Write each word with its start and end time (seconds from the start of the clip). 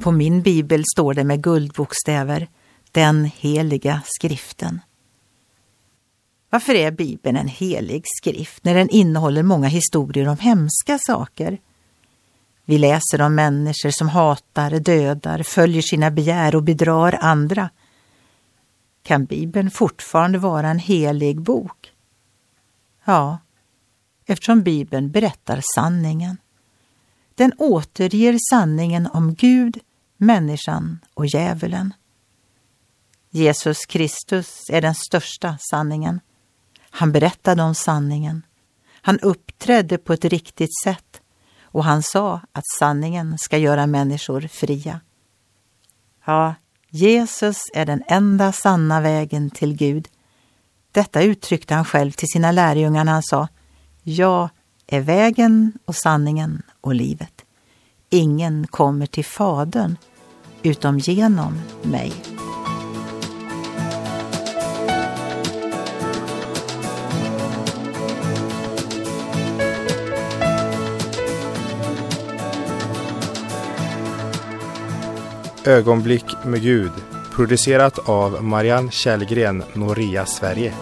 På 0.00 0.10
min 0.10 0.42
bibel 0.42 0.82
står 0.94 1.14
det 1.14 1.24
med 1.24 1.42
guldbokstäver 1.42 2.48
Den 2.90 3.24
heliga 3.24 4.02
skriften. 4.04 4.80
Varför 6.50 6.74
är 6.74 6.90
Bibeln 6.90 7.36
en 7.36 7.48
helig 7.48 8.04
skrift 8.06 8.64
när 8.64 8.74
den 8.74 8.88
innehåller 8.88 9.42
många 9.42 9.68
historier 9.68 10.28
om 10.28 10.38
hemska 10.38 10.98
saker? 10.98 11.58
Vi 12.64 12.78
läser 12.78 13.20
om 13.20 13.34
människor 13.34 13.90
som 13.90 14.08
hatar, 14.08 14.70
dödar, 14.70 15.42
följer 15.42 15.82
sina 15.82 16.10
begär 16.10 16.56
och 16.56 16.62
bedrar 16.62 17.18
andra. 17.20 17.70
Kan 19.02 19.24
Bibeln 19.24 19.70
fortfarande 19.70 20.38
vara 20.38 20.68
en 20.68 20.78
helig 20.78 21.40
bok? 21.40 21.92
Ja, 23.04 23.38
eftersom 24.26 24.62
Bibeln 24.62 25.10
berättar 25.10 25.60
sanningen. 25.74 26.36
Den 27.34 27.52
återger 27.58 28.38
sanningen 28.50 29.06
om 29.06 29.34
Gud, 29.34 29.78
människan 30.16 30.98
och 31.14 31.26
djävulen. 31.26 31.94
Jesus 33.30 33.86
Kristus 33.86 34.70
är 34.70 34.80
den 34.80 34.94
största 34.94 35.56
sanningen. 35.70 36.20
Han 36.90 37.12
berättade 37.12 37.62
om 37.62 37.74
sanningen. 37.74 38.42
Han 39.02 39.18
uppträdde 39.18 39.98
på 39.98 40.12
ett 40.12 40.24
riktigt 40.24 40.80
sätt 40.84 41.20
och 41.62 41.84
han 41.84 42.02
sa 42.02 42.40
att 42.52 42.64
sanningen 42.78 43.38
ska 43.38 43.58
göra 43.58 43.86
människor 43.86 44.40
fria. 44.40 45.00
Ja, 46.24 46.54
Jesus 46.90 47.62
är 47.74 47.86
den 47.86 48.02
enda 48.06 48.52
sanna 48.52 49.00
vägen 49.00 49.50
till 49.50 49.76
Gud. 49.76 50.08
Detta 50.92 51.22
uttryckte 51.22 51.74
han 51.74 51.84
själv 51.84 52.12
till 52.12 52.28
sina 52.28 52.52
lärjungar 52.52 53.04
när 53.04 53.12
han 53.12 53.22
sa 53.22 53.48
Jag 54.02 54.48
är 54.86 55.00
vägen 55.00 55.72
och 55.84 55.96
sanningen 55.96 56.62
och 56.82 56.94
livet. 56.94 57.44
Ingen 58.10 58.66
kommer 58.66 59.06
till 59.06 59.24
Fadern 59.24 59.96
utom 60.62 60.98
genom 60.98 61.60
mig. 61.82 62.12
Ögonblick 75.64 76.24
med 76.44 76.62
Gud 76.62 76.92
producerat 77.32 78.08
av 78.08 78.44
Marianne 78.44 78.90
Källgren, 78.90 79.62
Noria 79.74 80.26
Sverige. 80.26 80.74